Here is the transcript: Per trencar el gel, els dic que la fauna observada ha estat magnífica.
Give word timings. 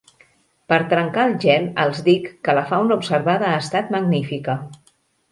Per 0.71 0.77
trencar 0.93 1.25
el 1.31 1.35
gel, 1.43 1.67
els 1.83 1.99
dic 2.07 2.25
que 2.47 2.55
la 2.59 2.63
fauna 2.71 2.97
observada 3.01 3.49
ha 3.51 3.59
estat 3.65 3.93
magnífica. 3.97 4.57